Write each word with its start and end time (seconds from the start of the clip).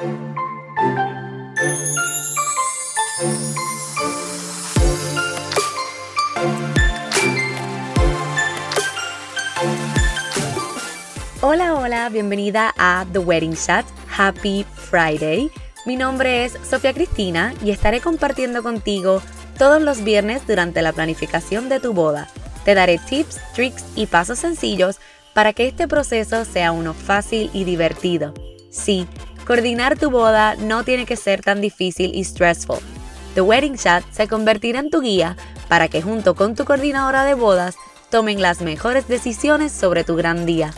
Hola, 0.00 0.14
hola, 11.74 12.08
bienvenida 12.10 12.72
a 12.78 13.06
The 13.12 13.18
Wedding 13.18 13.56
Chat. 13.56 13.84
Happy 14.16 14.64
Friday. 14.72 15.50
Mi 15.84 15.96
nombre 15.96 16.44
es 16.44 16.52
Sofía 16.62 16.94
Cristina 16.94 17.52
y 17.64 17.72
estaré 17.72 18.00
compartiendo 18.00 18.62
contigo 18.62 19.20
todos 19.58 19.82
los 19.82 20.04
viernes 20.04 20.46
durante 20.46 20.80
la 20.80 20.92
planificación 20.92 21.68
de 21.68 21.80
tu 21.80 21.92
boda. 21.92 22.28
Te 22.64 22.74
daré 22.74 22.98
tips, 22.98 23.40
tricks 23.52 23.84
y 23.96 24.06
pasos 24.06 24.38
sencillos 24.38 25.00
para 25.34 25.52
que 25.54 25.66
este 25.66 25.88
proceso 25.88 26.44
sea 26.44 26.70
uno 26.70 26.94
fácil 26.94 27.50
y 27.52 27.64
divertido. 27.64 28.32
Sí, 28.70 29.08
coordinar 29.48 29.98
tu 29.98 30.10
boda 30.10 30.56
no 30.56 30.84
tiene 30.84 31.06
que 31.06 31.16
ser 31.16 31.40
tan 31.40 31.62
difícil 31.62 32.14
y 32.14 32.22
stressful. 32.22 32.80
The 33.34 33.40
Wedding 33.40 33.78
Chat 33.78 34.04
se 34.12 34.28
convertirá 34.28 34.78
en 34.78 34.90
tu 34.90 35.00
guía 35.00 35.38
para 35.68 35.88
que 35.88 36.02
junto 36.02 36.34
con 36.34 36.54
tu 36.54 36.66
coordinadora 36.66 37.24
de 37.24 37.32
bodas 37.32 37.74
tomen 38.10 38.42
las 38.42 38.60
mejores 38.60 39.08
decisiones 39.08 39.72
sobre 39.72 40.04
tu 40.04 40.16
gran 40.16 40.44
día. 40.44 40.74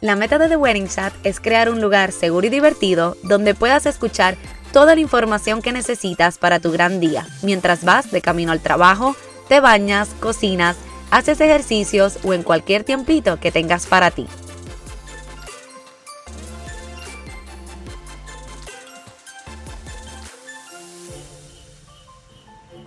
La 0.00 0.16
meta 0.16 0.38
de 0.38 0.48
The 0.48 0.56
Wedding 0.56 0.88
Chat 0.88 1.12
es 1.24 1.40
crear 1.40 1.68
un 1.68 1.82
lugar 1.82 2.10
seguro 2.10 2.46
y 2.46 2.50
divertido 2.50 3.18
donde 3.22 3.54
puedas 3.54 3.84
escuchar 3.84 4.38
toda 4.72 4.94
la 4.94 5.02
información 5.02 5.60
que 5.60 5.72
necesitas 5.72 6.38
para 6.38 6.58
tu 6.58 6.72
gran 6.72 7.00
día, 7.00 7.26
mientras 7.42 7.84
vas 7.84 8.10
de 8.10 8.22
camino 8.22 8.50
al 8.50 8.60
trabajo, 8.60 9.14
te 9.46 9.60
bañas, 9.60 10.08
cocinas, 10.20 10.78
haces 11.10 11.38
ejercicios 11.42 12.18
o 12.24 12.32
en 12.32 12.42
cualquier 12.42 12.82
tiempito 12.82 13.38
que 13.38 13.52
tengas 13.52 13.86
para 13.86 14.10
ti. 14.10 14.26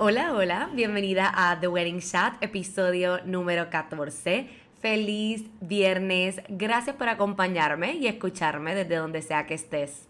Hola, 0.02 0.31
hola, 0.31 0.69
bienvenida 0.73 1.30
a 1.36 1.59
The 1.59 1.67
Wedding 1.67 2.00
Chat, 2.00 2.42
episodio 2.42 3.19
número 3.25 3.69
14 3.69 4.47
Feliz 4.80 5.44
viernes. 5.59 6.42
Gracias 6.47 6.95
por 6.95 7.09
acompañarme 7.09 7.95
y 7.95 8.08
escucharme 8.08 8.75
desde 8.75 8.95
donde 8.95 9.22
sea 9.22 9.45
que 9.45 9.55
estés. 9.55 10.08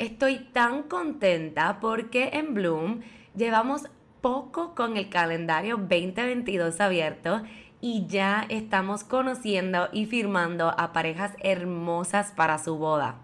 Estoy 0.00 0.40
tan 0.52 0.82
contenta 0.82 1.78
porque 1.78 2.30
en 2.32 2.52
Bloom 2.52 3.02
llevamos 3.36 3.82
poco 4.20 4.74
con 4.74 4.96
el 4.96 5.08
calendario 5.08 5.76
2022 5.76 6.80
abierto 6.80 7.44
y 7.80 8.08
ya 8.08 8.44
estamos 8.48 9.04
conociendo 9.04 9.88
y 9.92 10.06
firmando 10.06 10.74
a 10.76 10.92
parejas 10.92 11.36
hermosas 11.44 12.32
para 12.32 12.58
su 12.58 12.76
boda. 12.76 13.20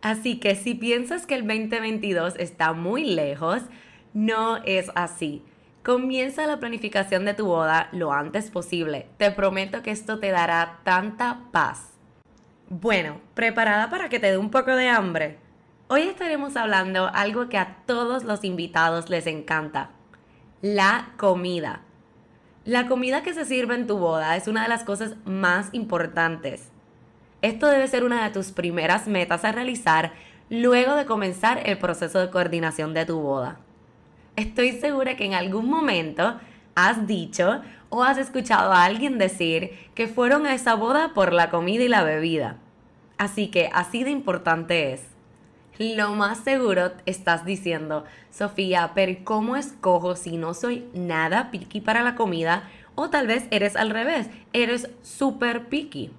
Así 0.00 0.40
que 0.40 0.54
si 0.54 0.72
piensas 0.72 1.26
que 1.26 1.34
el 1.34 1.46
2022 1.46 2.36
está 2.38 2.72
muy 2.72 3.04
lejos, 3.04 3.64
no 4.14 4.58
es 4.64 4.90
así. 4.94 5.44
Comienza 5.84 6.46
la 6.46 6.60
planificación 6.60 7.24
de 7.24 7.34
tu 7.34 7.46
boda 7.46 7.88
lo 7.92 8.12
antes 8.12 8.50
posible. 8.50 9.08
Te 9.16 9.30
prometo 9.32 9.82
que 9.82 9.90
esto 9.90 10.18
te 10.18 10.30
dará 10.30 10.78
tanta 10.84 11.40
paz. 11.50 11.90
Bueno, 12.68 13.20
¿preparada 13.34 13.90
para 13.90 14.08
que 14.08 14.20
te 14.20 14.30
dé 14.30 14.38
un 14.38 14.50
poco 14.50 14.76
de 14.76 14.88
hambre? 14.88 15.38
Hoy 15.88 16.02
estaremos 16.02 16.56
hablando 16.56 17.10
algo 17.12 17.48
que 17.48 17.58
a 17.58 17.78
todos 17.84 18.24
los 18.24 18.44
invitados 18.44 19.10
les 19.10 19.26
encanta. 19.26 19.90
La 20.62 21.10
comida. 21.16 21.80
La 22.64 22.86
comida 22.86 23.24
que 23.24 23.34
se 23.34 23.44
sirve 23.44 23.74
en 23.74 23.88
tu 23.88 23.98
boda 23.98 24.36
es 24.36 24.46
una 24.46 24.62
de 24.62 24.68
las 24.68 24.84
cosas 24.84 25.16
más 25.24 25.68
importantes. 25.72 26.70
Esto 27.42 27.66
debe 27.66 27.88
ser 27.88 28.04
una 28.04 28.22
de 28.22 28.30
tus 28.30 28.52
primeras 28.52 29.08
metas 29.08 29.44
a 29.44 29.50
realizar 29.50 30.12
luego 30.48 30.94
de 30.94 31.06
comenzar 31.06 31.60
el 31.64 31.76
proceso 31.76 32.20
de 32.20 32.30
coordinación 32.30 32.94
de 32.94 33.04
tu 33.04 33.20
boda. 33.20 33.58
Estoy 34.36 34.72
segura 34.72 35.16
que 35.16 35.26
en 35.26 35.34
algún 35.34 35.68
momento 35.68 36.38
has 36.74 37.06
dicho 37.06 37.60
o 37.90 38.02
has 38.02 38.16
escuchado 38.16 38.72
a 38.72 38.84
alguien 38.84 39.18
decir 39.18 39.72
que 39.94 40.08
fueron 40.08 40.46
a 40.46 40.54
esa 40.54 40.74
boda 40.74 41.12
por 41.12 41.34
la 41.34 41.50
comida 41.50 41.84
y 41.84 41.88
la 41.88 42.02
bebida. 42.02 42.56
Así 43.18 43.48
que 43.48 43.68
así 43.74 44.04
de 44.04 44.10
importante 44.10 44.94
es. 44.94 45.02
Lo 45.78 46.14
más 46.14 46.38
seguro 46.38 46.92
estás 47.04 47.44
diciendo, 47.44 48.04
Sofía, 48.30 48.92
pero 48.94 49.12
¿cómo 49.24 49.56
escojo 49.56 50.16
si 50.16 50.38
no 50.38 50.54
soy 50.54 50.86
nada 50.94 51.50
picky 51.50 51.82
para 51.82 52.02
la 52.02 52.14
comida? 52.14 52.68
O 52.94 53.10
tal 53.10 53.26
vez 53.26 53.46
eres 53.50 53.76
al 53.76 53.90
revés, 53.90 54.28
eres 54.54 54.88
súper 55.02 55.68
picky. 55.68 56.10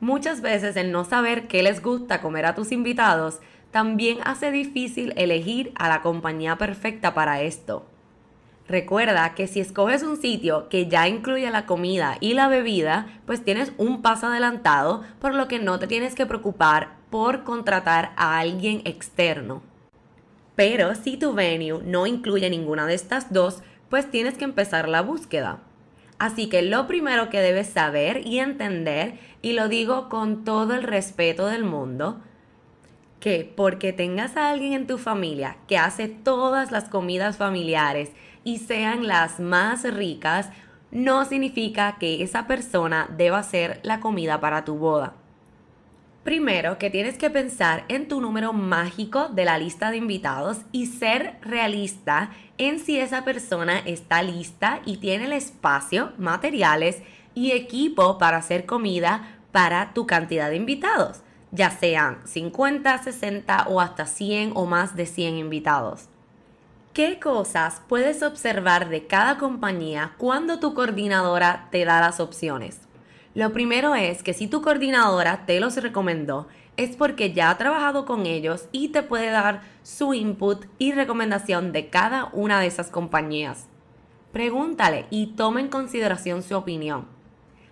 Muchas 0.00 0.40
veces 0.40 0.76
el 0.76 0.92
no 0.92 1.04
saber 1.04 1.46
qué 1.46 1.62
les 1.62 1.82
gusta 1.82 2.20
comer 2.20 2.46
a 2.46 2.54
tus 2.54 2.72
invitados 2.72 3.40
también 3.70 4.18
hace 4.24 4.50
difícil 4.50 5.12
elegir 5.16 5.72
a 5.76 5.88
la 5.88 6.02
compañía 6.02 6.58
perfecta 6.58 7.14
para 7.14 7.42
esto. 7.42 7.86
Recuerda 8.68 9.34
que 9.34 9.48
si 9.48 9.58
escoges 9.58 10.04
un 10.04 10.16
sitio 10.16 10.68
que 10.68 10.86
ya 10.86 11.08
incluye 11.08 11.50
la 11.50 11.66
comida 11.66 12.16
y 12.20 12.34
la 12.34 12.46
bebida, 12.46 13.06
pues 13.26 13.44
tienes 13.44 13.72
un 13.78 14.00
paso 14.00 14.28
adelantado, 14.28 15.02
por 15.20 15.34
lo 15.34 15.48
que 15.48 15.58
no 15.58 15.80
te 15.80 15.88
tienes 15.88 16.14
que 16.14 16.26
preocupar 16.26 16.90
por 17.10 17.42
contratar 17.42 18.12
a 18.16 18.38
alguien 18.38 18.82
externo. 18.84 19.62
Pero 20.54 20.94
si 20.94 21.16
tu 21.16 21.32
venue 21.32 21.82
no 21.84 22.06
incluye 22.06 22.48
ninguna 22.48 22.86
de 22.86 22.94
estas 22.94 23.32
dos, 23.32 23.62
pues 23.88 24.08
tienes 24.08 24.38
que 24.38 24.44
empezar 24.44 24.88
la 24.88 25.02
búsqueda. 25.02 25.58
Así 26.20 26.48
que 26.48 26.62
lo 26.62 26.86
primero 26.86 27.28
que 27.28 27.40
debes 27.40 27.66
saber 27.66 28.24
y 28.26 28.38
entender, 28.38 29.18
y 29.42 29.54
lo 29.54 29.68
digo 29.68 30.08
con 30.08 30.44
todo 30.44 30.74
el 30.74 30.82
respeto 30.82 31.46
del 31.46 31.64
mundo, 31.64 32.20
que 33.20 33.52
porque 33.54 33.92
tengas 33.92 34.36
a 34.36 34.50
alguien 34.50 34.72
en 34.72 34.86
tu 34.86 34.98
familia 34.98 35.58
que 35.68 35.78
hace 35.78 36.08
todas 36.08 36.72
las 36.72 36.88
comidas 36.88 37.36
familiares 37.36 38.10
y 38.42 38.58
sean 38.58 39.06
las 39.06 39.38
más 39.38 39.84
ricas, 39.84 40.48
no 40.90 41.24
significa 41.26 41.98
que 42.00 42.22
esa 42.22 42.46
persona 42.46 43.08
deba 43.16 43.38
hacer 43.38 43.78
la 43.82 44.00
comida 44.00 44.40
para 44.40 44.64
tu 44.64 44.76
boda. 44.76 45.14
Primero 46.24 46.78
que 46.78 46.90
tienes 46.90 47.16
que 47.16 47.30
pensar 47.30 47.84
en 47.88 48.08
tu 48.08 48.20
número 48.20 48.52
mágico 48.52 49.28
de 49.28 49.44
la 49.44 49.58
lista 49.58 49.90
de 49.90 49.98
invitados 49.98 50.62
y 50.72 50.86
ser 50.86 51.36
realista 51.42 52.30
en 52.58 52.78
si 52.78 52.98
esa 52.98 53.24
persona 53.24 53.78
está 53.78 54.22
lista 54.22 54.80
y 54.84 54.98
tiene 54.98 55.26
el 55.26 55.32
espacio, 55.32 56.12
materiales 56.18 57.02
y 57.34 57.52
equipo 57.52 58.18
para 58.18 58.38
hacer 58.38 58.66
comida 58.66 59.38
para 59.52 59.94
tu 59.94 60.06
cantidad 60.06 60.50
de 60.50 60.56
invitados 60.56 61.22
ya 61.52 61.70
sean 61.70 62.18
50, 62.24 63.02
60 63.02 63.66
o 63.68 63.80
hasta 63.80 64.06
100 64.06 64.52
o 64.54 64.66
más 64.66 64.96
de 64.96 65.06
100 65.06 65.36
invitados. 65.36 66.08
¿Qué 66.92 67.20
cosas 67.20 67.82
puedes 67.88 68.22
observar 68.22 68.88
de 68.88 69.06
cada 69.06 69.38
compañía 69.38 70.14
cuando 70.18 70.58
tu 70.58 70.74
coordinadora 70.74 71.68
te 71.70 71.84
da 71.84 72.00
las 72.00 72.20
opciones? 72.20 72.80
Lo 73.34 73.52
primero 73.52 73.94
es 73.94 74.24
que 74.24 74.34
si 74.34 74.48
tu 74.48 74.60
coordinadora 74.60 75.46
te 75.46 75.60
los 75.60 75.76
recomendó, 75.76 76.48
es 76.76 76.96
porque 76.96 77.32
ya 77.32 77.50
ha 77.50 77.58
trabajado 77.58 78.04
con 78.04 78.26
ellos 78.26 78.66
y 78.72 78.88
te 78.88 79.02
puede 79.02 79.30
dar 79.30 79.62
su 79.82 80.14
input 80.14 80.64
y 80.78 80.92
recomendación 80.92 81.72
de 81.72 81.90
cada 81.90 82.30
una 82.32 82.60
de 82.60 82.66
esas 82.66 82.90
compañías. 82.90 83.68
Pregúntale 84.32 85.06
y 85.10 85.28
toma 85.28 85.60
en 85.60 85.68
consideración 85.68 86.42
su 86.42 86.56
opinión. 86.56 87.06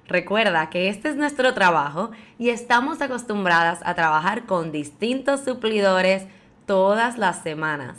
Recuerda 0.09 0.71
que 0.71 0.89
este 0.89 1.11
es 1.11 1.17
nuestro 1.17 1.53
trabajo 1.53 2.11
y 2.39 2.49
estamos 2.49 3.03
acostumbradas 3.03 3.81
a 3.85 3.95
trabajar 3.95 4.47
con 4.47 4.73
distintos 4.73 5.41
suplidores 5.45 6.25
todas 6.65 7.19
las 7.19 7.43
semanas. 7.43 7.99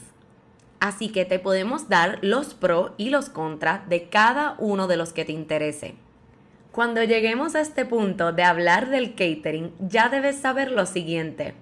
Así 0.80 1.10
que 1.10 1.26
te 1.26 1.38
podemos 1.38 1.88
dar 1.88 2.18
los 2.22 2.56
pros 2.56 2.94
y 2.98 3.12
los 3.12 3.30
contras 3.30 3.88
de 3.90 4.10
cada 4.10 4.56
uno 4.58 4.88
de 4.88 4.98
los 4.98 5.14
que 5.14 5.24
te 5.24 5.34
interese. 5.34 5.96
Cuando 6.72 7.04
lleguemos 7.04 7.54
a 7.54 7.62
este 7.62 7.86
punto 7.86 8.32
de 8.32 8.44
hablar 8.44 8.90
del 8.90 9.12
catering, 9.12 9.72
ya 9.80 10.10
debes 10.10 10.40
saber 10.40 10.72
lo 10.72 10.88
siguiente. 10.88 11.54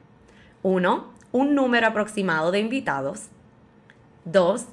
1. 0.64 1.14
Un 1.34 1.56
número 1.56 1.88
aproximado 1.88 2.52
de 2.52 2.60
invitados. 2.60 3.28
2. 4.26 4.66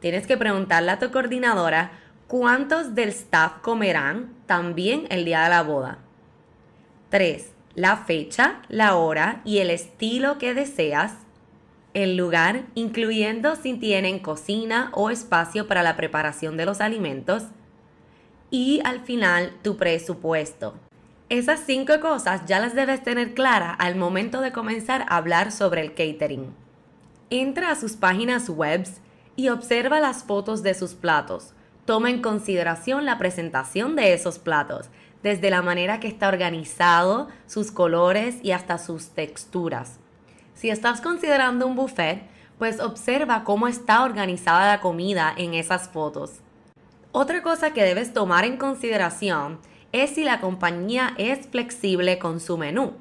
Tienes 0.00 0.26
que 0.26 0.36
preguntarle 0.36 0.90
a 0.90 0.98
tu 0.98 1.12
coordinadora 1.12 1.92
¿Cuántos 2.30 2.94
del 2.94 3.08
staff 3.08 3.54
comerán 3.60 4.32
también 4.46 5.08
el 5.10 5.24
día 5.24 5.42
de 5.42 5.48
la 5.48 5.64
boda? 5.64 5.98
3. 7.08 7.50
La 7.74 7.96
fecha, 7.96 8.62
la 8.68 8.94
hora 8.94 9.40
y 9.44 9.58
el 9.58 9.68
estilo 9.68 10.38
que 10.38 10.54
deseas. 10.54 11.14
El 11.92 12.16
lugar, 12.16 12.66
incluyendo 12.76 13.56
si 13.56 13.74
tienen 13.74 14.20
cocina 14.20 14.92
o 14.94 15.10
espacio 15.10 15.66
para 15.66 15.82
la 15.82 15.96
preparación 15.96 16.56
de 16.56 16.66
los 16.66 16.80
alimentos. 16.80 17.46
Y 18.48 18.80
al 18.84 19.00
final, 19.00 19.52
tu 19.62 19.76
presupuesto. 19.76 20.74
Esas 21.30 21.58
cinco 21.66 21.98
cosas 21.98 22.42
ya 22.46 22.60
las 22.60 22.76
debes 22.76 23.02
tener 23.02 23.34
claras 23.34 23.74
al 23.80 23.96
momento 23.96 24.40
de 24.40 24.52
comenzar 24.52 25.04
a 25.08 25.16
hablar 25.16 25.50
sobre 25.50 25.80
el 25.80 25.94
catering. 25.94 26.54
Entra 27.28 27.72
a 27.72 27.74
sus 27.74 27.94
páginas 27.94 28.48
web 28.48 28.86
y 29.34 29.48
observa 29.48 29.98
las 29.98 30.22
fotos 30.22 30.62
de 30.62 30.74
sus 30.74 30.94
platos 30.94 31.54
toma 31.90 32.08
en 32.08 32.22
consideración 32.22 33.04
la 33.04 33.18
presentación 33.18 33.96
de 33.96 34.14
esos 34.14 34.38
platos, 34.38 34.90
desde 35.24 35.50
la 35.50 35.60
manera 35.60 35.98
que 35.98 36.06
está 36.06 36.28
organizado, 36.28 37.26
sus 37.48 37.72
colores 37.72 38.36
y 38.44 38.52
hasta 38.52 38.78
sus 38.78 39.08
texturas. 39.08 39.98
Si 40.54 40.70
estás 40.70 41.00
considerando 41.00 41.66
un 41.66 41.74
buffet, 41.74 42.22
pues 42.60 42.78
observa 42.78 43.42
cómo 43.42 43.66
está 43.66 44.04
organizada 44.04 44.68
la 44.68 44.80
comida 44.80 45.34
en 45.36 45.54
esas 45.54 45.88
fotos. 45.88 46.34
Otra 47.10 47.42
cosa 47.42 47.72
que 47.72 47.82
debes 47.82 48.12
tomar 48.12 48.44
en 48.44 48.56
consideración 48.56 49.58
es 49.90 50.10
si 50.10 50.22
la 50.22 50.40
compañía 50.40 51.14
es 51.18 51.48
flexible 51.48 52.20
con 52.20 52.38
su 52.38 52.56
menú. 52.56 52.92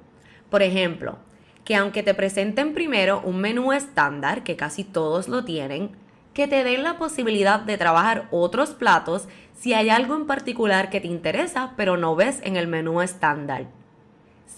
Por 0.50 0.64
ejemplo, 0.64 1.20
que 1.64 1.76
aunque 1.76 2.02
te 2.02 2.16
presenten 2.16 2.74
primero 2.74 3.22
un 3.24 3.40
menú 3.40 3.72
estándar, 3.72 4.44
que 4.44 4.56
casi 4.56 4.84
todos 4.84 5.28
lo 5.28 5.46
tienen, 5.46 5.92
que 6.34 6.48
te 6.48 6.64
den 6.64 6.84
la 6.84 6.98
posibilidad 6.98 7.60
de 7.60 7.78
trabajar 7.78 8.28
otros 8.32 8.72
platos 8.72 9.28
si 9.58 9.74
hay 9.74 9.90
algo 9.90 10.16
en 10.16 10.28
particular 10.28 10.90
que 10.90 11.02
te 11.02 11.08
interesa 11.08 11.74
pero 11.76 11.98
no 11.98 12.16
ves 12.16 12.40
en 12.44 12.56
el 12.56 12.68
menú 12.68 13.02
estándar. 13.02 13.68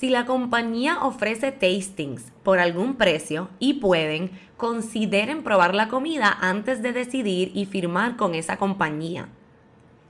Si 0.01 0.09
la 0.09 0.25
compañía 0.25 1.03
ofrece 1.03 1.51
tastings 1.51 2.31
por 2.43 2.57
algún 2.59 2.95
precio 2.95 3.49
y 3.59 3.75
pueden, 3.75 4.31
consideren 4.57 5.43
probar 5.43 5.75
la 5.75 5.89
comida 5.89 6.35
antes 6.41 6.81
de 6.81 6.91
decidir 6.91 7.51
y 7.53 7.65
firmar 7.65 8.15
con 8.15 8.33
esa 8.33 8.57
compañía. 8.57 9.29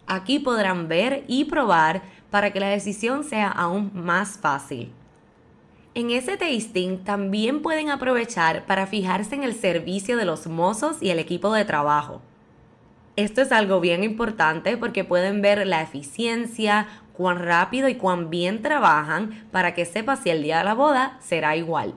Aquí 0.08 0.40
podrán 0.40 0.88
ver 0.88 1.26
y 1.28 1.46
probar 1.46 2.04
para 2.30 2.52
que 2.52 2.60
la 2.60 2.70
decisión 2.70 3.24
sea 3.24 3.50
aún 3.50 3.92
más 3.94 4.38
fácil. 4.38 4.92
En 5.94 6.10
ese 6.10 6.38
tasting 6.38 7.00
también 7.00 7.62
pueden 7.62 7.90
aprovechar 7.90 8.66
para 8.66 8.88
fijarse 8.88 9.36
en 9.36 9.44
el 9.44 9.54
servicio 9.54 10.16
de 10.16 10.24
los 10.24 10.48
mozos 10.48 11.02
y 11.02 11.10
el 11.10 11.20
equipo 11.20 11.52
de 11.52 11.66
trabajo. 11.66 12.22
Esto 13.18 13.42
es 13.42 13.52
algo 13.52 13.82
bien 13.82 14.06
importante 14.06 14.78
porque 14.78 15.04
pueden 15.04 15.42
ver 15.42 15.68
la 15.68 15.82
eficiencia, 15.82 16.88
cuán 17.12 17.40
rápido 17.40 17.90
y 17.90 17.96
cuán 17.96 18.30
bien 18.30 18.62
trabajan 18.62 19.46
para 19.52 19.74
que 19.74 19.84
sepa 19.84 20.16
si 20.16 20.30
el 20.30 20.44
día 20.44 20.60
de 20.60 20.64
la 20.64 20.76
boda 20.76 21.18
será 21.20 21.58
igual. 21.58 21.94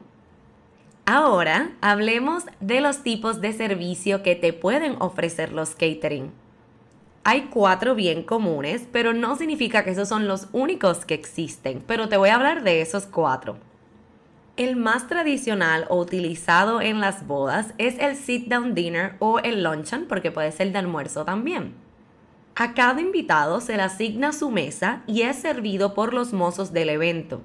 Ahora 1.06 1.70
hablemos 1.80 2.46
de 2.58 2.80
los 2.80 3.04
tipos 3.04 3.40
de 3.40 3.52
servicio 3.52 4.24
que 4.24 4.34
te 4.34 4.52
pueden 4.52 4.96
ofrecer 4.98 5.52
los 5.52 5.76
catering. 5.76 6.32
Hay 7.22 7.42
cuatro 7.42 7.94
bien 7.94 8.24
comunes, 8.24 8.88
pero 8.90 9.12
no 9.12 9.36
significa 9.36 9.84
que 9.84 9.90
esos 9.90 10.08
son 10.08 10.26
los 10.26 10.48
únicos 10.50 11.04
que 11.04 11.14
existen, 11.14 11.80
pero 11.86 12.08
te 12.08 12.16
voy 12.16 12.30
a 12.30 12.34
hablar 12.34 12.64
de 12.64 12.80
esos 12.80 13.06
cuatro. 13.06 13.56
El 14.56 14.76
más 14.76 15.08
tradicional 15.08 15.84
o 15.88 15.98
utilizado 15.98 16.80
en 16.80 17.00
las 17.00 17.26
bodas 17.26 17.74
es 17.76 17.98
el 17.98 18.14
sit 18.14 18.46
down 18.46 18.72
dinner 18.72 19.16
o 19.18 19.40
el 19.40 19.64
luncheon, 19.64 20.06
porque 20.08 20.30
puede 20.30 20.52
ser 20.52 20.70
de 20.70 20.78
almuerzo 20.78 21.24
también. 21.24 21.74
A 22.54 22.72
cada 22.72 23.00
invitado 23.00 23.60
se 23.60 23.76
le 23.76 23.82
asigna 23.82 24.32
su 24.32 24.52
mesa 24.52 25.02
y 25.08 25.22
es 25.22 25.34
servido 25.40 25.92
por 25.92 26.14
los 26.14 26.32
mozos 26.32 26.72
del 26.72 26.90
evento. 26.90 27.40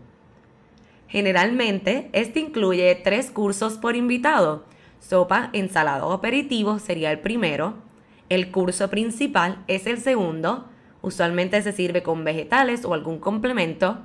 Generalmente, 1.08 2.12
este 2.14 2.42
incluye 2.42 2.94
tres 3.04 3.32
cursos 3.32 3.80
por 3.80 3.96
invitado. 3.96 4.66
Sopa, 5.00 5.50
ensalada 5.54 6.06
o 6.06 6.14
aperitivo 6.14 6.78
sería 6.78 7.12
el 7.12 7.22
primero. 7.22 7.74
El 8.30 8.52
curso 8.52 8.88
principal 8.92 9.64
es 9.66 9.88
el 9.88 9.98
segundo. 9.98 10.68
Usualmente 11.02 11.60
se 11.64 11.72
sirve 11.72 12.04
con 12.04 12.24
vegetales 12.24 12.86
o 12.86 12.94
algún 12.94 13.18
complemento 13.18 13.98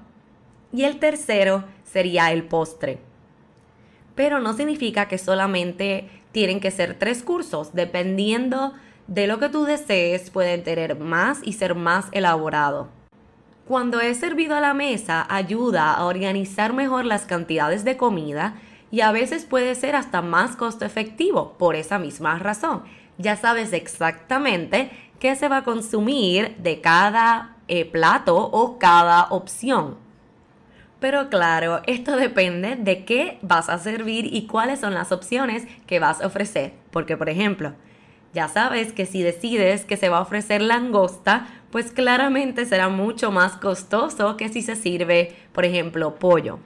y 0.75 0.83
el 0.83 0.99
tercero 0.99 1.65
sería 1.85 2.33
el 2.33 2.43
postre. 2.43 2.99
Pero 4.17 4.41
no 4.41 4.55
significa 4.55 5.07
que 5.07 5.19
solamente 5.19 6.09
tienen 6.33 6.59
que 6.59 6.73
ser 6.73 6.99
tres 6.99 7.23
cursos, 7.23 7.75
dependiendo 7.75 8.73
de 9.07 9.29
lo 9.29 9.39
que 9.39 9.49
tú 9.49 9.65
desees, 9.65 10.31
pueden 10.31 10.65
tener 10.65 10.99
más 10.99 11.39
y 11.45 11.53
ser 11.53 11.77
más 11.77 12.07
elaborado. 12.11 12.89
Cuando 13.69 14.01
es 14.01 14.19
servido 14.19 14.57
a 14.57 14.61
la 14.61 14.75
mesa, 14.75 15.25
ayuda 15.29 15.95
a 15.95 16.05
organizar 16.07 16.73
mejor 16.73 17.05
las 17.05 17.25
cantidades 17.25 17.85
de 17.85 17.97
comida 17.97 18.57
y 18.91 19.01
a 19.01 19.13
veces 19.13 19.45
puede 19.45 19.77
ser 19.77 19.95
hasta 19.95 20.23
más 20.23 20.57
costo 20.57 20.85
efectivo 20.85 21.55
por 21.57 21.77
esa 21.77 22.01
misma 22.01 22.39
razón. 22.41 22.83
Ya 23.17 23.37
sabes 23.37 23.73
exactamente 23.73 24.91
qué 25.21 25.37
se 25.37 25.49
va 25.49 25.59
a 25.59 25.65
consumir 25.65 26.57
de 26.57 26.81
cada 26.81 27.57
eh, 27.69 27.85
plato 27.85 28.37
o 28.37 28.79
cada 28.79 29.29
opción. 29.31 30.04
Pero 31.05 31.29
claro, 31.29 31.83
esto 31.87 32.17
depende 32.17 32.77
de 32.77 33.05
qué 33.05 33.37
vas 33.43 33.69
a 33.69 33.79
servir 33.79 34.35
y 34.35 34.47
cuáles 34.47 34.81
son 34.81 34.95
las 34.95 35.13
opciones 35.13 35.67
que 35.87 35.99
vas 35.99 36.23
a 36.23 36.27
ofrecer. 36.29 36.73
Porque, 36.91 37.15
por 37.19 37.29
ejemplo, 37.29 37.75
ya 38.33 38.49
sabes 38.49 38.95
que 38.95 39.05
si 39.05 39.23
decides 39.23 39.85
que 39.85 39.99
se 39.99 40.09
va 40.09 40.17
a 40.17 40.23
ofrecer 40.23 40.63
langosta, 40.63 41.47
pues 41.71 41.93
claramente 41.93 42.65
será 42.65 42.89
mucho 42.89 43.31
más 43.31 43.59
costoso 43.59 44.39
que 44.39 44.49
si 44.49 44.63
se 44.63 44.77
sirve, 44.77 45.37
por 45.53 45.67
ejemplo, 45.67 46.15
pollo. 46.15 46.59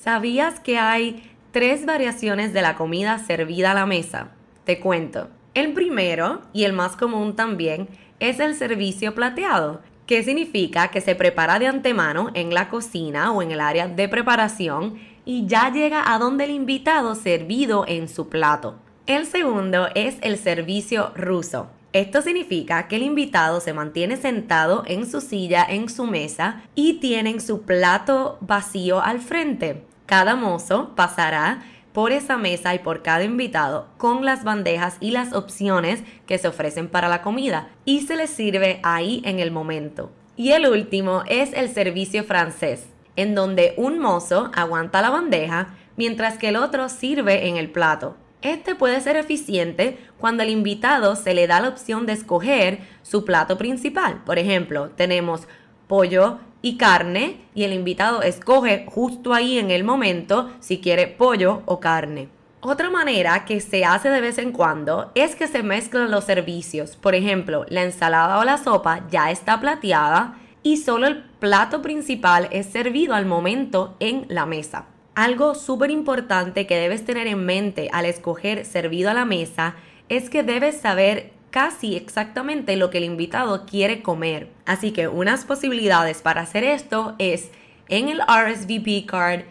¿Sabías 0.00 0.58
que 0.58 0.78
hay 0.78 1.30
tres 1.52 1.86
variaciones 1.86 2.52
de 2.52 2.62
la 2.62 2.74
comida 2.74 3.16
servida 3.20 3.70
a 3.70 3.74
la 3.74 3.86
mesa? 3.86 4.30
Te 4.64 4.80
cuento. 4.80 5.28
El 5.54 5.72
primero, 5.72 6.42
y 6.52 6.64
el 6.64 6.72
más 6.72 6.96
común 6.96 7.36
también, 7.36 7.86
es 8.18 8.40
el 8.40 8.56
servicio 8.56 9.14
plateado, 9.14 9.82
¿Qué 10.10 10.24
significa 10.24 10.88
que 10.88 11.00
se 11.00 11.14
prepara 11.14 11.60
de 11.60 11.68
antemano 11.68 12.32
en 12.34 12.52
la 12.52 12.68
cocina 12.68 13.30
o 13.30 13.42
en 13.42 13.52
el 13.52 13.60
área 13.60 13.86
de 13.86 14.08
preparación 14.08 14.98
y 15.24 15.46
ya 15.46 15.70
llega 15.72 16.12
a 16.12 16.18
donde 16.18 16.42
el 16.42 16.50
invitado 16.50 17.14
servido 17.14 17.84
en 17.86 18.08
su 18.08 18.28
plato. 18.28 18.80
El 19.06 19.24
segundo 19.24 19.86
es 19.94 20.16
el 20.22 20.36
servicio 20.36 21.12
ruso. 21.14 21.68
Esto 21.92 22.22
significa 22.22 22.88
que 22.88 22.96
el 22.96 23.04
invitado 23.04 23.60
se 23.60 23.72
mantiene 23.72 24.16
sentado 24.16 24.82
en 24.88 25.08
su 25.08 25.20
silla, 25.20 25.64
en 25.64 25.88
su 25.88 26.06
mesa 26.06 26.64
y 26.74 26.94
tienen 26.94 27.40
su 27.40 27.62
plato 27.62 28.36
vacío 28.40 29.00
al 29.00 29.20
frente. 29.20 29.84
Cada 30.06 30.34
mozo 30.34 30.96
pasará 30.96 31.62
por 31.92 32.12
esa 32.12 32.36
mesa 32.36 32.74
y 32.74 32.78
por 32.78 33.02
cada 33.02 33.24
invitado 33.24 33.88
con 33.98 34.24
las 34.24 34.44
bandejas 34.44 34.96
y 35.00 35.10
las 35.10 35.32
opciones 35.32 36.02
que 36.26 36.38
se 36.38 36.48
ofrecen 36.48 36.88
para 36.88 37.08
la 37.08 37.22
comida 37.22 37.70
y 37.84 38.02
se 38.02 38.16
les 38.16 38.30
sirve 38.30 38.80
ahí 38.82 39.22
en 39.24 39.40
el 39.40 39.50
momento. 39.50 40.10
Y 40.36 40.52
el 40.52 40.66
último 40.66 41.22
es 41.26 41.52
el 41.52 41.68
servicio 41.68 42.24
francés, 42.24 42.86
en 43.16 43.34
donde 43.34 43.74
un 43.76 43.98
mozo 43.98 44.50
aguanta 44.54 45.02
la 45.02 45.10
bandeja 45.10 45.74
mientras 45.96 46.38
que 46.38 46.48
el 46.48 46.56
otro 46.56 46.88
sirve 46.88 47.48
en 47.48 47.56
el 47.56 47.70
plato. 47.70 48.16
Este 48.42 48.74
puede 48.74 49.00
ser 49.02 49.16
eficiente 49.16 49.98
cuando 50.18 50.42
al 50.42 50.48
invitado 50.48 51.14
se 51.14 51.34
le 51.34 51.46
da 51.46 51.60
la 51.60 51.68
opción 51.68 52.06
de 52.06 52.14
escoger 52.14 52.80
su 53.02 53.26
plato 53.26 53.58
principal. 53.58 54.22
Por 54.24 54.38
ejemplo, 54.38 54.90
tenemos 54.96 55.46
pollo 55.86 56.38
y 56.62 56.76
carne 56.76 57.40
y 57.54 57.64
el 57.64 57.72
invitado 57.72 58.22
escoge 58.22 58.86
justo 58.88 59.32
ahí 59.34 59.58
en 59.58 59.70
el 59.70 59.84
momento 59.84 60.50
si 60.60 60.80
quiere 60.80 61.06
pollo 61.06 61.62
o 61.66 61.80
carne. 61.80 62.28
Otra 62.62 62.90
manera 62.90 63.46
que 63.46 63.60
se 63.60 63.86
hace 63.86 64.10
de 64.10 64.20
vez 64.20 64.36
en 64.36 64.52
cuando 64.52 65.12
es 65.14 65.34
que 65.34 65.48
se 65.48 65.62
mezclan 65.62 66.10
los 66.10 66.24
servicios. 66.24 66.96
Por 66.96 67.14
ejemplo, 67.14 67.64
la 67.70 67.84
ensalada 67.84 68.38
o 68.38 68.44
la 68.44 68.58
sopa 68.58 69.06
ya 69.10 69.30
está 69.30 69.58
plateada 69.60 70.38
y 70.62 70.76
solo 70.76 71.06
el 71.06 71.22
plato 71.22 71.80
principal 71.80 72.48
es 72.50 72.66
servido 72.66 73.14
al 73.14 73.24
momento 73.24 73.96
en 73.98 74.26
la 74.28 74.44
mesa. 74.44 74.84
Algo 75.14 75.54
súper 75.54 75.90
importante 75.90 76.66
que 76.66 76.76
debes 76.76 77.04
tener 77.04 77.26
en 77.26 77.46
mente 77.46 77.88
al 77.92 78.04
escoger 78.04 78.66
servido 78.66 79.10
a 79.10 79.14
la 79.14 79.24
mesa 79.24 79.76
es 80.10 80.28
que 80.28 80.42
debes 80.42 80.78
saber 80.78 81.32
casi 81.50 81.96
exactamente 81.96 82.76
lo 82.76 82.90
que 82.90 82.98
el 82.98 83.04
invitado 83.04 83.66
quiere 83.66 84.02
comer. 84.02 84.48
Así 84.66 84.92
que 84.92 85.08
unas 85.08 85.44
posibilidades 85.44 86.22
para 86.22 86.42
hacer 86.42 86.64
esto 86.64 87.14
es 87.18 87.50
en 87.88 88.08
el 88.08 88.20
RSVP 88.20 89.06
card 89.06 89.42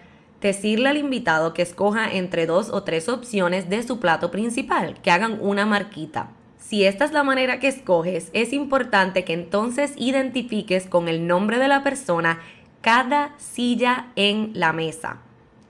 decirle 0.42 0.90
al 0.90 0.98
invitado 0.98 1.54
que 1.54 1.62
escoja 1.62 2.12
entre 2.14 2.46
dos 2.46 2.70
o 2.70 2.84
tres 2.84 3.10
opciones 3.10 3.70
de 3.70 3.84
su 3.84 4.00
plato 4.00 4.32
principal, 4.32 4.96
que 5.02 5.12
hagan 5.12 5.38
una 5.42 5.66
marquita. 5.66 6.32
Si 6.58 6.86
esta 6.86 7.04
es 7.04 7.12
la 7.12 7.24
manera 7.24 7.60
que 7.60 7.68
escoges, 7.68 8.30
es 8.34 8.54
importante 8.54 9.24
que 9.24 9.34
entonces 9.34 9.94
identifiques 9.98 10.86
con 10.86 11.08
el 11.08 11.28
nombre 11.28 11.58
de 11.58 11.68
la 11.68 11.84
persona 11.84 12.40
cada 12.82 13.34
silla 13.38 14.08
en 14.16 14.52
la 14.54 14.72
mesa, 14.72 15.18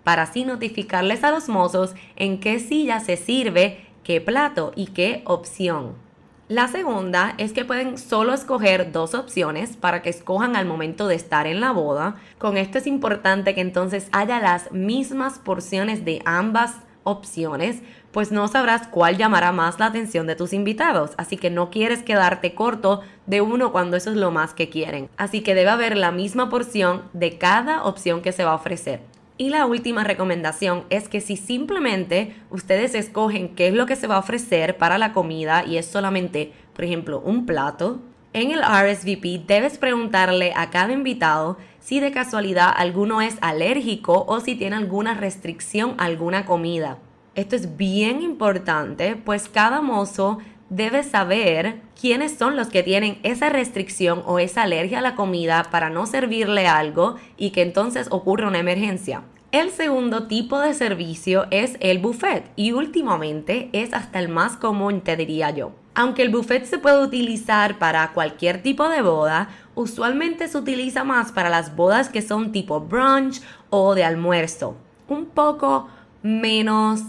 para 0.04 0.24
así 0.24 0.46
notificarles 0.46 1.24
a 1.24 1.32
los 1.32 1.50
mozos 1.50 1.96
en 2.16 2.40
qué 2.40 2.60
silla 2.60 3.00
se 3.00 3.18
sirve, 3.18 3.86
qué 4.04 4.22
plato 4.22 4.72
y 4.76 4.88
qué 4.88 5.24
opción. 5.26 6.09
La 6.50 6.68
segunda 6.68 7.36
es 7.38 7.54
que 7.54 7.64
pueden 7.64 8.00
solo 8.00 8.34
escoger 8.34 8.92
dos 8.92 9.14
opciones 9.14 9.78
para 9.78 10.02
que 10.02 10.10
escojan 10.10 10.56
al 10.56 10.66
momento 10.66 11.08
de 11.08 11.14
estar 11.14 11.46
en 11.46 11.62
la 11.62 11.72
boda. 11.72 12.16
Con 12.40 12.58
esto 12.58 12.80
es 12.80 12.88
importante 12.88 13.54
que 13.54 13.62
entonces 13.62 14.10
haya 14.14 14.40
las 14.40 14.72
mismas 14.72 15.38
porciones 15.38 16.06
de 16.06 16.24
ambas 16.26 16.74
opciones, 17.04 17.84
pues 18.12 18.32
no 18.32 18.48
sabrás 18.48 18.88
cuál 18.88 19.16
llamará 19.16 19.52
más 19.52 19.78
la 19.78 19.86
atención 19.86 20.26
de 20.26 20.36
tus 20.36 20.52
invitados, 20.54 21.12
así 21.18 21.38
que 21.38 21.52
no 21.52 21.70
quieres 21.70 22.02
quedarte 22.02 22.56
corto 22.56 23.02
de 23.28 23.42
uno 23.42 23.72
cuando 23.72 23.96
eso 23.96 24.10
es 24.10 24.18
lo 24.18 24.32
más 24.32 24.56
que 24.56 24.70
quieren. 24.70 25.08
Así 25.18 25.42
que 25.42 25.54
debe 25.54 25.70
haber 25.70 25.96
la 25.96 26.12
misma 26.12 26.50
porción 26.50 27.04
de 27.14 27.38
cada 27.38 27.84
opción 27.84 28.24
que 28.24 28.32
se 28.32 28.44
va 28.44 28.54
a 28.54 28.56
ofrecer. 28.56 29.02
Y 29.42 29.52
la 29.52 29.66
última 29.66 30.04
recomendación 30.04 30.84
es 30.90 31.08
que 31.08 31.22
si 31.22 31.38
simplemente 31.38 32.36
ustedes 32.50 32.94
escogen 32.94 33.56
qué 33.56 33.70
es 33.70 33.74
lo 33.74 33.86
que 33.86 33.96
se 33.96 34.06
va 34.06 34.18
a 34.18 34.20
ofrecer 34.20 34.78
para 34.78 34.98
la 34.98 35.14
comida 35.14 35.64
y 35.66 35.78
es 35.78 35.86
solamente, 35.86 36.52
por 36.74 36.84
ejemplo, 36.84 37.22
un 37.22 37.46
plato, 37.46 38.02
En 38.32 38.52
el 38.52 38.60
RSVP 38.62 39.46
debes 39.48 39.80
preguntarle 39.80 40.54
a 40.56 40.70
cada 40.70 40.94
invitado 40.94 41.58
si 41.80 42.00
de 42.00 42.12
casualidad 42.12 42.72
alguno 42.76 43.22
es 43.22 43.38
alérgico 43.42 44.24
o 44.28 44.40
si 44.40 44.56
tiene 44.56 44.76
alguna 44.76 45.16
restricción 45.16 45.96
a 45.98 46.06
alguna 46.06 46.46
comida. 46.46 47.00
Esto 47.34 47.56
es 47.56 47.76
bien 47.76 48.22
importante, 48.22 49.16
pues 49.16 49.50
cada 49.50 49.82
mozo 49.82 50.38
debe 50.70 51.04
saber 51.04 51.82
quiénes 52.00 52.38
son 52.38 52.56
los 52.56 52.68
que 52.68 52.84
tienen 52.84 53.20
esa 53.24 53.50
restricción 53.50 54.24
o 54.26 54.40
esa 54.40 54.64
alergia 54.64 55.00
a 55.00 55.02
la 55.02 55.16
comida 55.16 55.68
para 55.72 55.90
no 55.90 56.06
servirle 56.06 56.68
algo 56.68 57.16
y 57.38 57.52
que 57.52 57.62
entonces 57.62 58.08
ocurra 58.12 58.48
una 58.48 58.60
emergencia. 58.60 59.24
El 59.52 59.72
segundo 59.72 60.28
tipo 60.28 60.60
de 60.60 60.76
servicio 60.76 61.48
es 61.50 61.76
el 61.80 61.98
buffet 61.98 62.52
y 62.56 62.72
últimamente 62.72 63.70
es 63.74 63.94
hasta 63.94 64.20
el 64.20 64.30
más 64.30 64.58
común, 64.58 65.02
te 65.02 65.18
diría 65.18 65.50
yo. 65.50 65.72
Aunque 65.96 66.22
el 66.22 66.30
buffet 66.30 66.66
se 66.66 66.78
puede 66.78 67.04
utilizar 67.04 67.80
para 67.80 68.14
cualquier 68.14 68.62
tipo 68.62 68.88
de 68.90 69.02
boda, 69.02 69.50
usualmente 69.74 70.48
se 70.48 70.58
utiliza 70.58 71.04
más 71.04 71.32
para 71.32 71.50
las 71.50 71.76
bodas 71.76 72.10
que 72.10 72.22
son 72.22 72.52
tipo 72.52 72.80
brunch 72.80 73.42
o 73.72 73.96
de 73.96 74.04
almuerzo. 74.04 74.76
Un 75.08 75.26
poco 75.26 75.90
menos 76.22 77.02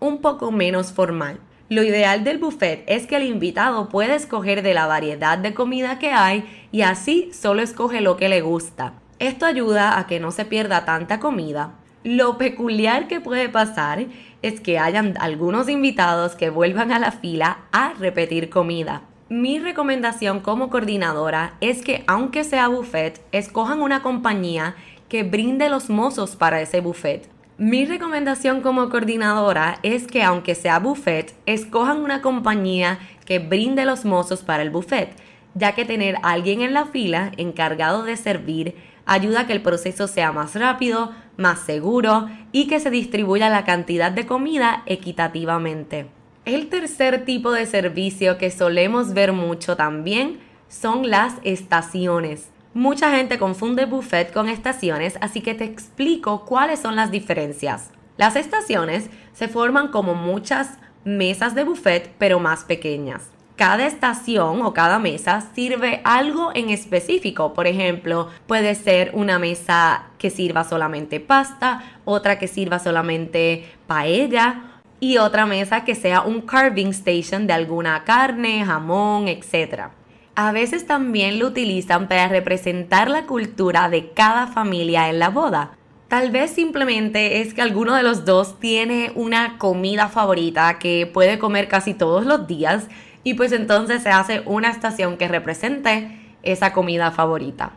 un 0.00 0.18
poco 0.18 0.52
menos 0.52 0.92
formal. 0.92 1.40
Lo 1.70 1.82
ideal 1.82 2.24
del 2.24 2.38
buffet 2.38 2.82
es 2.86 3.06
que 3.06 3.16
el 3.16 3.24
invitado 3.24 3.90
pueda 3.90 4.14
escoger 4.14 4.62
de 4.62 4.72
la 4.72 4.86
variedad 4.86 5.36
de 5.36 5.52
comida 5.52 5.98
que 5.98 6.12
hay 6.12 6.44
y 6.72 6.80
así 6.80 7.30
solo 7.34 7.60
escoge 7.60 8.00
lo 8.00 8.16
que 8.16 8.30
le 8.30 8.40
gusta. 8.40 8.94
Esto 9.18 9.44
ayuda 9.44 9.98
a 9.98 10.06
que 10.06 10.18
no 10.18 10.30
se 10.30 10.46
pierda 10.46 10.86
tanta 10.86 11.20
comida. 11.20 11.74
Lo 12.04 12.38
peculiar 12.38 13.06
que 13.06 13.20
puede 13.20 13.50
pasar 13.50 14.06
es 14.40 14.60
que 14.60 14.78
hayan 14.78 15.14
algunos 15.20 15.68
invitados 15.68 16.36
que 16.36 16.48
vuelvan 16.48 16.90
a 16.90 16.98
la 16.98 17.12
fila 17.12 17.58
a 17.70 17.92
repetir 17.98 18.48
comida. 18.48 19.02
Mi 19.28 19.58
recomendación 19.58 20.40
como 20.40 20.70
coordinadora 20.70 21.56
es 21.60 21.82
que 21.82 22.02
aunque 22.06 22.44
sea 22.44 22.68
buffet, 22.68 23.20
escojan 23.30 23.82
una 23.82 24.00
compañía 24.00 24.74
que 25.10 25.22
brinde 25.22 25.68
los 25.68 25.90
mozos 25.90 26.34
para 26.34 26.62
ese 26.62 26.80
buffet. 26.80 27.28
Mi 27.60 27.84
recomendación 27.84 28.60
como 28.60 28.88
coordinadora 28.88 29.80
es 29.82 30.06
que 30.06 30.22
aunque 30.22 30.54
sea 30.54 30.78
buffet, 30.78 31.34
escojan 31.44 31.98
una 31.98 32.22
compañía 32.22 33.00
que 33.24 33.40
brinde 33.40 33.84
los 33.84 34.04
mozos 34.04 34.42
para 34.44 34.62
el 34.62 34.70
buffet, 34.70 35.10
ya 35.54 35.74
que 35.74 35.84
tener 35.84 36.18
a 36.22 36.30
alguien 36.30 36.60
en 36.60 36.72
la 36.72 36.86
fila 36.86 37.32
encargado 37.36 38.04
de 38.04 38.16
servir 38.16 38.76
ayuda 39.06 39.40
a 39.40 39.46
que 39.48 39.54
el 39.54 39.62
proceso 39.62 40.06
sea 40.06 40.30
más 40.30 40.54
rápido, 40.54 41.10
más 41.36 41.58
seguro 41.58 42.28
y 42.52 42.68
que 42.68 42.78
se 42.78 42.90
distribuya 42.90 43.48
la 43.48 43.64
cantidad 43.64 44.12
de 44.12 44.24
comida 44.24 44.84
equitativamente. 44.86 46.06
El 46.44 46.68
tercer 46.68 47.24
tipo 47.24 47.50
de 47.50 47.66
servicio 47.66 48.38
que 48.38 48.52
solemos 48.52 49.14
ver 49.14 49.32
mucho 49.32 49.74
también 49.74 50.38
son 50.68 51.10
las 51.10 51.34
estaciones. 51.42 52.50
Mucha 52.74 53.10
gente 53.10 53.38
confunde 53.38 53.86
buffet 53.86 54.30
con 54.30 54.48
estaciones, 54.48 55.16
así 55.22 55.40
que 55.40 55.54
te 55.54 55.64
explico 55.64 56.44
cuáles 56.44 56.80
son 56.80 56.96
las 56.96 57.10
diferencias. 57.10 57.90
Las 58.18 58.36
estaciones 58.36 59.08
se 59.32 59.48
forman 59.48 59.88
como 59.88 60.14
muchas 60.14 60.78
mesas 61.02 61.54
de 61.54 61.64
buffet, 61.64 62.12
pero 62.18 62.40
más 62.40 62.64
pequeñas. 62.64 63.30
Cada 63.56 63.86
estación 63.86 64.60
o 64.62 64.74
cada 64.74 64.98
mesa 64.98 65.48
sirve 65.54 66.02
algo 66.04 66.50
en 66.54 66.68
específico. 66.68 67.54
Por 67.54 67.66
ejemplo, 67.66 68.28
puede 68.46 68.74
ser 68.74 69.12
una 69.14 69.38
mesa 69.38 70.04
que 70.18 70.28
sirva 70.28 70.62
solamente 70.62 71.20
pasta, 71.20 71.82
otra 72.04 72.38
que 72.38 72.48
sirva 72.48 72.78
solamente 72.78 73.64
paella 73.86 74.80
y 75.00 75.16
otra 75.16 75.46
mesa 75.46 75.84
que 75.84 75.94
sea 75.94 76.20
un 76.20 76.42
carving 76.42 76.88
station 76.88 77.46
de 77.46 77.54
alguna 77.54 78.04
carne, 78.04 78.62
jamón, 78.64 79.26
etc 79.26 79.97
a 80.40 80.52
veces 80.52 80.86
también 80.86 81.40
lo 81.40 81.48
utilizan 81.48 82.06
para 82.06 82.28
representar 82.28 83.10
la 83.10 83.26
cultura 83.26 83.88
de 83.88 84.10
cada 84.10 84.46
familia 84.46 85.08
en 85.08 85.18
la 85.18 85.30
boda. 85.30 85.72
Tal 86.06 86.30
vez 86.30 86.52
simplemente 86.52 87.40
es 87.40 87.54
que 87.54 87.60
alguno 87.60 87.96
de 87.96 88.04
los 88.04 88.24
dos 88.24 88.60
tiene 88.60 89.10
una 89.16 89.58
comida 89.58 90.06
favorita 90.06 90.78
que 90.78 91.10
puede 91.12 91.40
comer 91.40 91.66
casi 91.66 91.92
todos 91.92 92.24
los 92.24 92.46
días 92.46 92.86
y 93.24 93.34
pues 93.34 93.50
entonces 93.50 94.04
se 94.04 94.10
hace 94.10 94.42
una 94.46 94.70
estación 94.70 95.16
que 95.16 95.26
represente 95.26 96.16
esa 96.44 96.72
comida 96.72 97.10
favorita. 97.10 97.72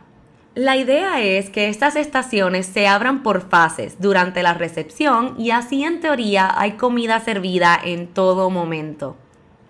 La 0.54 0.76
idea 0.76 1.20
es 1.20 1.50
que 1.50 1.68
estas 1.68 1.96
estaciones 1.96 2.66
se 2.66 2.86
abran 2.86 3.24
por 3.24 3.40
fases 3.40 3.96
durante 3.98 4.44
la 4.44 4.54
recepción 4.54 5.34
y 5.36 5.50
así 5.50 5.82
en 5.82 5.98
teoría 5.98 6.48
hay 6.56 6.74
comida 6.74 7.18
servida 7.18 7.76
en 7.82 8.06
todo 8.06 8.50
momento. 8.50 9.16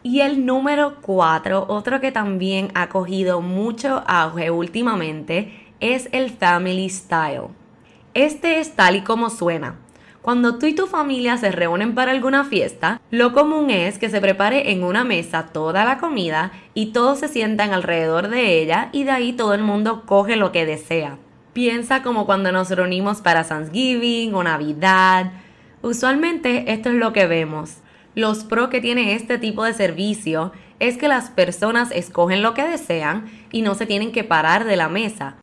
Y 0.05 0.21
el 0.21 0.45
número 0.45 0.97
cuatro, 1.01 1.65
otro 1.69 2.01
que 2.01 2.11
también 2.11 2.73
ha 2.75 2.89
cogido 2.89 3.41
mucho 3.41 4.03
auge 4.07 4.51
últimamente, 4.51 5.73
es 5.79 6.09
el 6.13 6.31
Family 6.31 6.89
Style. 6.89 7.49
Este 8.15 8.59
es 8.59 8.75
tal 8.75 8.97
y 8.97 9.03
como 9.03 9.31
suena. 9.31 9.77
Cuando 10.21 10.59
tú 10.59 10.67
y 10.67 10.75
tu 10.75 10.87
familia 10.87 11.37
se 11.37 11.51
reúnen 11.51 11.95
para 11.95 12.13
alguna 12.13 12.45
fiesta, 12.45 13.01
lo 13.11 13.33
común 13.33 13.71
es 13.71 13.99
que 13.99 14.11
se 14.11 14.21
prepare 14.21 14.73
en 14.73 14.85
una 14.85 15.05
mesa 15.05 15.47
toda 15.53 15.85
la 15.85 15.99
comida 15.99 16.53
y 16.75 16.87
todos 16.93 17.19
se 17.21 17.29
sientan 17.29 17.73
alrededor 17.73 18.29
de 18.29 18.61
ella 18.61 18.89
y 18.93 19.05
de 19.05 19.11
ahí 19.13 19.33
todo 19.33 19.55
el 19.55 19.63
mundo 19.63 20.03
coge 20.07 20.37
lo 20.37 20.53
que 20.53 20.67
desea. 20.67 21.17
Piensa 21.53 22.03
como 22.03 22.27
cuando 22.27 22.51
nos 22.51 22.71
reunimos 22.71 23.21
para 23.21 23.45
Thanksgiving 23.45 24.35
o 24.35 24.43
Navidad. 24.43 25.33
Usualmente 25.83 26.73
esto 26.73 26.89
es 26.89 26.97
lo 26.97 27.13
que 27.13 27.27
vemos. 27.27 27.79
Los 28.15 28.45
pro 28.45 28.69
que 28.69 28.83
tiene 28.83 29.15
este 29.15 29.39
tipo 29.39 29.65
de 29.65 29.73
servicio 29.73 30.53
es 30.81 30.99
que 30.99 31.09
las 31.09 31.31
personas 31.31 31.91
escogen 31.93 32.43
lo 32.43 32.53
que 32.53 32.63
desean 32.63 33.31
y 33.51 33.63
no 33.63 33.75
se 33.75 33.87
tienen 33.87 34.13
que 34.13 34.23
parar 34.23 34.65
de 34.65 34.77
la 34.77 34.91
mesa. 34.91 35.37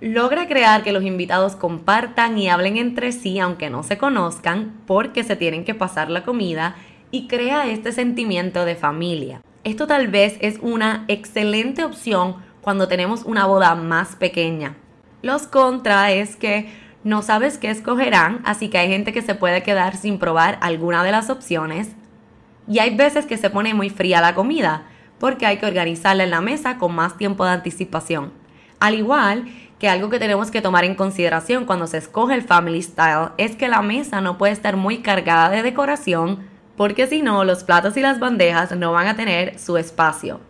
Logra 0.00 0.48
crear 0.48 0.82
que 0.82 0.92
los 0.92 1.04
invitados 1.04 1.54
compartan 1.54 2.38
y 2.38 2.48
hablen 2.48 2.78
entre 2.78 3.12
sí 3.12 3.38
aunque 3.40 3.68
no 3.68 3.82
se 3.82 3.98
conozcan 3.98 4.72
porque 4.86 5.22
se 5.22 5.36
tienen 5.36 5.64
que 5.64 5.74
pasar 5.74 6.10
la 6.10 6.24
comida 6.24 6.76
y 7.10 7.26
crea 7.28 7.68
este 7.68 7.92
sentimiento 7.92 8.64
de 8.64 8.74
familia. 8.74 9.42
Esto 9.62 9.86
tal 9.86 10.08
vez 10.08 10.38
es 10.40 10.58
una 10.62 11.04
excelente 11.08 11.84
opción 11.84 12.36
cuando 12.62 12.88
tenemos 12.88 13.24
una 13.24 13.44
boda 13.44 13.74
más 13.74 14.16
pequeña. 14.16 14.76
Los 15.20 15.46
contra 15.46 16.10
es 16.10 16.36
que 16.36 16.72
no 17.02 17.20
sabes 17.20 17.58
qué 17.58 17.68
escogerán, 17.68 18.40
así 18.46 18.68
que 18.68 18.78
hay 18.78 18.88
gente 18.88 19.12
que 19.12 19.20
se 19.20 19.34
puede 19.34 19.62
quedar 19.62 19.96
sin 19.96 20.18
probar 20.18 20.58
alguna 20.62 21.04
de 21.04 21.12
las 21.12 21.28
opciones 21.28 21.94
y 22.68 22.78
hay 22.78 22.96
veces 22.96 23.26
que 23.26 23.36
se 23.36 23.50
pone 23.50 23.74
muy 23.74 23.90
fría 23.90 24.20
la 24.20 24.34
comida, 24.34 24.84
porque 25.18 25.46
hay 25.46 25.58
que 25.58 25.66
organizarla 25.66 26.24
en 26.24 26.30
la 26.30 26.40
mesa 26.40 26.78
con 26.78 26.94
más 26.94 27.16
tiempo 27.16 27.44
de 27.44 27.52
anticipación. 27.52 28.32
Al 28.80 28.94
igual 28.94 29.44
que 29.78 29.88
algo 29.88 30.10
que 30.10 30.18
tenemos 30.18 30.50
que 30.50 30.62
tomar 30.62 30.84
en 30.84 30.94
consideración 30.94 31.64
cuando 31.64 31.86
se 31.86 31.98
escoge 31.98 32.34
el 32.34 32.42
Family 32.42 32.82
Style 32.82 33.30
es 33.38 33.56
que 33.56 33.68
la 33.68 33.82
mesa 33.82 34.20
no 34.20 34.38
puede 34.38 34.52
estar 34.52 34.76
muy 34.76 34.98
cargada 34.98 35.50
de 35.50 35.62
decoración, 35.62 36.46
porque 36.76 37.06
si 37.06 37.22
no, 37.22 37.44
los 37.44 37.64
platos 37.64 37.96
y 37.96 38.00
las 38.00 38.18
bandejas 38.18 38.76
no 38.76 38.92
van 38.92 39.06
a 39.06 39.16
tener 39.16 39.58
su 39.58 39.76
espacio. 39.76 40.40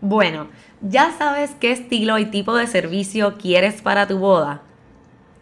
Bueno, 0.00 0.48
ya 0.80 1.12
sabes 1.16 1.52
qué 1.60 1.72
estilo 1.72 2.18
y 2.18 2.26
tipo 2.26 2.54
de 2.54 2.66
servicio 2.66 3.36
quieres 3.38 3.82
para 3.82 4.06
tu 4.06 4.18
boda. 4.18 4.62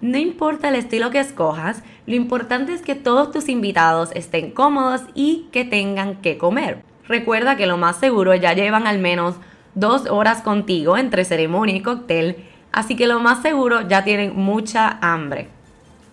No 0.03 0.19
importa 0.19 0.69
el 0.69 0.75
estilo 0.75 1.11
que 1.11 1.21
escojas, 1.21 1.85
lo 2.07 2.17
importante 2.17 2.73
es 2.73 2.83
que 2.83 2.97
todos 2.97 3.31
tus 3.31 3.49
invitados 3.49 4.11
estén 4.17 4.51
cómodos 4.51 5.03
y 5.15 5.47
que 5.53 5.65
tengan 5.65 6.17
que 6.17 6.39
comer. 6.39 6.83
Recuerda 7.07 7.55
que 7.57 7.69
lo 7.69 7.77
más 7.77 7.99
seguro 7.99 8.35
ya 8.35 8.53
llevan 8.53 8.89
al 8.89 8.99
menos 8.99 9.37
dos 9.77 10.07
horas 10.11 10.43
contigo 10.43 10.99
entre 10.99 11.25
ceremonia 11.25 11.77
y 11.77 11.83
cóctel, 11.83 12.45
así 12.73 12.97
que 12.97 13.07
lo 13.07 13.21
más 13.21 13.43
seguro 13.43 13.87
ya 13.87 14.03
tienen 14.03 14.35
mucha 14.35 14.99
hambre. 15.01 15.47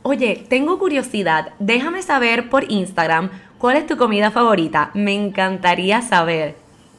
Oye, 0.03 0.45
tengo 0.47 0.77
curiosidad, 0.77 1.53
déjame 1.57 2.03
saber 2.03 2.47
por 2.47 2.71
Instagram 2.71 3.31
cuál 3.57 3.77
es 3.77 3.87
tu 3.87 3.97
comida 3.97 4.29
favorita, 4.29 4.91
me 4.93 5.15
encantaría 5.15 6.03
saber. 6.03 6.55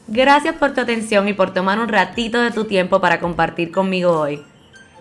Gracias 0.09 0.55
por 0.55 0.73
tu 0.73 0.81
atención 0.81 1.29
y 1.29 1.33
por 1.33 1.53
tomar 1.53 1.79
un 1.79 1.87
ratito 1.87 2.41
de 2.41 2.51
tu 2.51 2.65
tiempo 2.65 2.99
para 2.99 3.21
compartir 3.21 3.71
conmigo 3.71 4.11
hoy. 4.11 4.41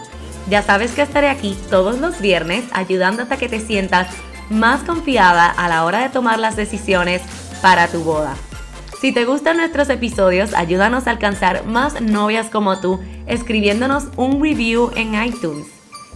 Ya 0.48 0.62
sabes 0.62 0.92
que 0.92 1.02
estaré 1.02 1.28
aquí 1.28 1.56
todos 1.70 2.00
los 2.00 2.20
viernes 2.20 2.64
ayudándote 2.72 3.34
a 3.34 3.36
que 3.36 3.48
te 3.48 3.60
sientas 3.60 4.08
más 4.48 4.82
confiada 4.82 5.46
a 5.46 5.68
la 5.68 5.84
hora 5.84 6.00
de 6.00 6.08
tomar 6.08 6.40
las 6.40 6.56
decisiones 6.56 7.22
para 7.62 7.86
tu 7.86 8.02
boda. 8.02 8.34
Si 9.00 9.12
te 9.12 9.24
gustan 9.24 9.56
nuestros 9.56 9.88
episodios, 9.88 10.52
ayúdanos 10.52 11.06
a 11.06 11.10
alcanzar 11.10 11.64
más 11.64 12.00
novias 12.00 12.48
como 12.50 12.80
tú 12.80 13.00
escribiéndonos 13.26 14.08
un 14.16 14.42
review 14.42 14.90
en 14.96 15.14
iTunes, 15.22 15.68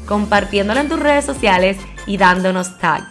compartiéndolo 0.06 0.80
en 0.80 0.88
tus 0.88 0.98
redes 0.98 1.24
sociales 1.24 1.78
y 2.06 2.16
dándonos 2.16 2.78
tag. 2.78 3.04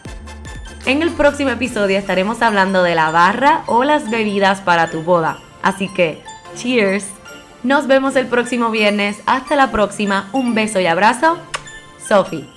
En 0.85 1.01
el 1.01 1.11
próximo 1.11 1.51
episodio 1.51 1.97
estaremos 1.97 2.41
hablando 2.41 2.83
de 2.83 2.93
la 2.93 3.09
barra 3.09 3.63
o 3.67 3.85
las 3.85 4.09
bebidas 4.09 4.59
para 4.59 4.91
tu 4.91 5.01
boda. 5.01 5.39
Así 5.63 5.87
que, 5.87 6.21
cheers. 6.55 7.07
Nos 7.63 7.87
vemos 7.87 8.15
el 8.15 8.27
próximo 8.27 8.69
viernes. 8.69 9.21
Hasta 9.25 9.55
la 9.55 9.71
próxima. 9.71 10.29
Un 10.33 10.53
beso 10.53 10.79
y 10.79 10.85
abrazo. 10.85 11.37
Sophie. 12.07 12.52